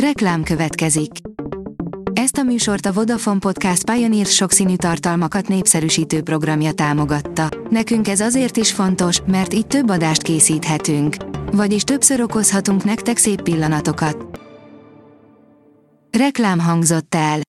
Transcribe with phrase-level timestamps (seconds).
[0.00, 1.10] Reklám következik.
[2.12, 7.48] Ezt a műsort a Vodafone Podcast Pioneer sokszínű tartalmakat népszerűsítő programja támogatta.
[7.70, 11.16] Nekünk ez azért is fontos, mert így több adást készíthetünk.
[11.52, 14.40] Vagyis többször okozhatunk nektek szép pillanatokat.
[16.18, 17.40] Reklám hangzott el.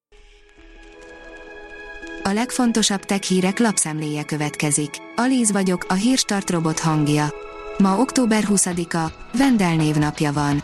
[2.24, 4.90] A legfontosabb tech hírek lapszemléje következik.
[5.16, 7.34] Alíz vagyok, a hírstart robot hangja.
[7.78, 10.64] Ma október 20-a, Vendel névnapja van.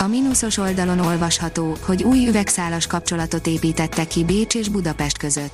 [0.00, 5.52] A mínuszos oldalon olvasható, hogy új üvegszálas kapcsolatot építettek ki Bécs és Budapest között.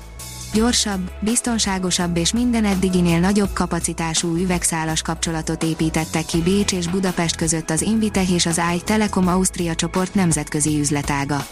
[0.54, 7.70] Gyorsabb, biztonságosabb és minden eddiginél nagyobb kapacitású üvegszálas kapcsolatot építettek ki Bécs és Budapest között
[7.70, 11.46] az Invitech és az AI Telekom Ausztria csoport nemzetközi üzletága.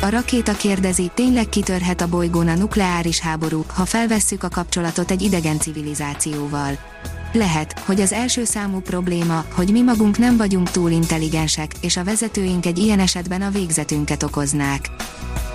[0.00, 5.22] A rakéta kérdezi, tényleg kitörhet a bolygón a nukleáris háború, ha felvesszük a kapcsolatot egy
[5.22, 6.78] idegen civilizációval.
[7.34, 12.04] Lehet, hogy az első számú probléma, hogy mi magunk nem vagyunk túl intelligensek, és a
[12.04, 14.90] vezetőink egy ilyen esetben a végzetünket okoznák.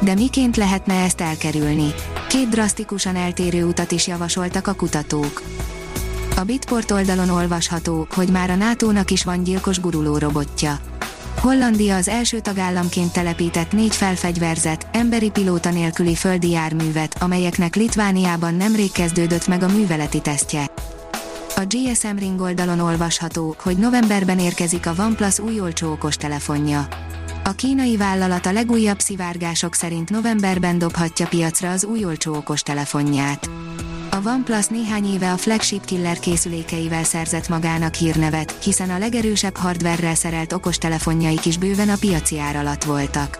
[0.01, 1.93] De miként lehetne ezt elkerülni?
[2.27, 5.41] Két drasztikusan eltérő utat is javasoltak a kutatók.
[6.35, 10.79] A Bitport oldalon olvasható, hogy már a NATO-nak is van gyilkos guruló robotja.
[11.37, 18.91] Hollandia az első tagállamként telepített négy felfegyverzet, emberi pilóta nélküli földi járművet, amelyeknek Litvániában nemrég
[18.91, 20.78] kezdődött meg a műveleti tesztje.
[21.59, 26.87] A GSM Ring oldalon olvasható, hogy novemberben érkezik a OnePlus új olcsó okostelefonja.
[27.43, 33.49] A kínai vállalat a legújabb szivárgások szerint novemberben dobhatja piacra az új olcsó okostelefonját.
[34.09, 40.15] A OnePlus néhány éve a flagship killer készülékeivel szerzett magának hírnevet, hiszen a legerősebb hardverrel
[40.15, 43.39] szerelt okostelefonjaik is bőven a piaci ár alatt voltak.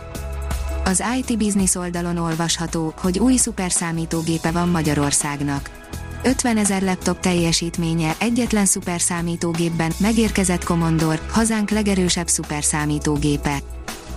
[0.86, 5.78] Az IT Business oldalon olvasható, hogy új szuperszámítógépe van Magyarországnak
[6.24, 13.58] 50 ezer laptop teljesítménye egyetlen szuperszámítógépben megérkezett Commodore, hazánk legerősebb szuperszámítógépe.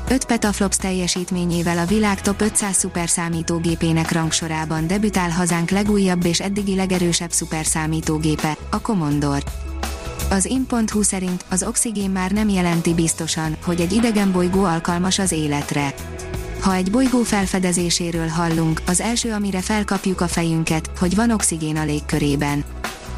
[0.09, 7.31] 5 petaflops teljesítményével a világ top 500 szuperszámítógépének rangsorában debütál hazánk legújabb és eddigi legerősebb
[7.31, 9.43] szuperszámítógépe, a Commodore.
[10.31, 15.33] Az in.hu szerint az oxigén már nem jelenti biztosan, hogy egy idegen bolygó alkalmas az
[15.33, 15.95] életre
[16.63, 21.85] ha egy bolygó felfedezéséről hallunk, az első, amire felkapjuk a fejünket, hogy van oxigén a
[21.85, 22.65] légkörében.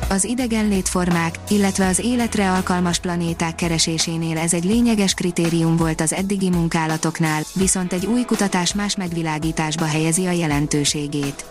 [0.09, 6.13] Az idegen létformák, illetve az életre alkalmas planéták keresésénél ez egy lényeges kritérium volt az
[6.13, 11.45] eddigi munkálatoknál, viszont egy új kutatás más megvilágításba helyezi a jelentőségét.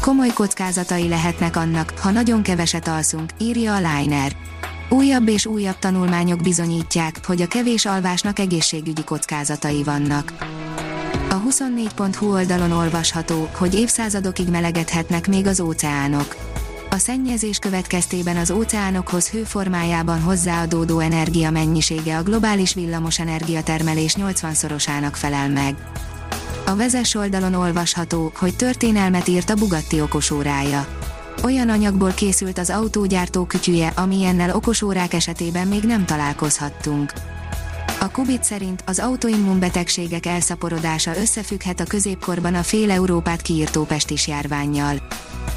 [0.00, 4.36] Komoly kockázatai lehetnek annak, ha nagyon keveset alszunk, írja a Liner.
[4.88, 10.55] Újabb és újabb tanulmányok bizonyítják, hogy a kevés alvásnak egészségügyi kockázatai vannak.
[11.36, 16.36] A 24.hu oldalon olvasható, hogy évszázadokig melegedhetnek még az óceánok.
[16.90, 25.52] A szennyezés következtében az óceánokhoz hőformájában hozzáadódó energia mennyisége a globális villamos energiatermelés 80-szorosának felel
[25.52, 25.74] meg.
[26.66, 30.86] A vezes oldalon olvasható, hogy történelmet írt a Bugatti okosórája.
[31.42, 37.12] Olyan anyagból készült az autógyártó kütyüje, amilyennel okosórák esetében még nem találkozhattunk.
[38.00, 44.96] A Kubit szerint az autoimmunbetegségek elszaporodása összefügghet a középkorban a fél Európát kiírtó pestis járványjal.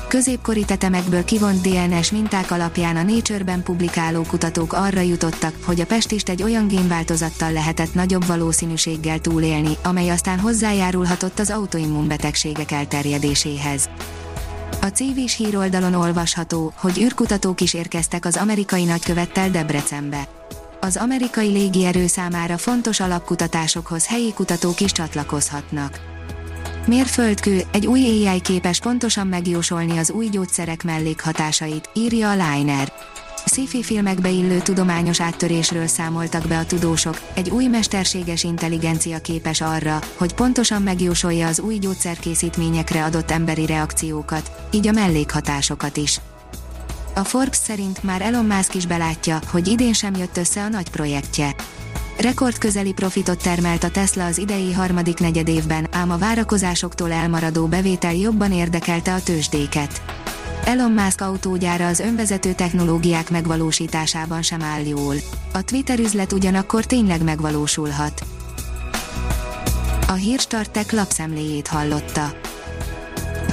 [0.07, 6.29] Középkori tetemekből kivont DNS minták alapján a Nature-ben publikáló kutatók arra jutottak, hogy a pestist
[6.29, 13.89] egy olyan génváltozattal lehetett nagyobb valószínűséggel túlélni, amely aztán hozzájárulhatott az autoimmunbetegségek elterjedéséhez.
[14.81, 20.27] A Civis híroldalon olvasható, hogy űrkutatók is érkeztek az amerikai nagykövettel Debrecenbe
[20.79, 25.99] az amerikai légierő számára fontos alapkutatásokhoz helyi kutatók is csatlakozhatnak.
[26.87, 32.91] Mérföldkő, egy új AI képes pontosan megjósolni az új gyógyszerek mellékhatásait, írja a Liner.
[33.45, 39.99] Sci-fi filmekbe illő tudományos áttörésről számoltak be a tudósok, egy új mesterséges intelligencia képes arra,
[40.17, 46.19] hogy pontosan megjósolja az új gyógyszerkészítményekre adott emberi reakciókat, így a mellékhatásokat is.
[47.19, 50.89] A Forbes szerint már Elon Musk is belátja, hogy idén sem jött össze a nagy
[50.89, 51.55] projektje.
[52.17, 58.51] Rekordközeli profitot termelt a Tesla az idei harmadik negyedévben, ám a várakozásoktól elmaradó bevétel jobban
[58.51, 60.01] érdekelte a tőzsdéket.
[60.65, 65.15] Elon Musk autógyára az önvezető technológiák megvalósításában sem áll jól.
[65.53, 68.23] A Twitter üzlet ugyanakkor tényleg megvalósulhat.
[70.07, 72.48] A Hírstartek lapszemléjét hallotta.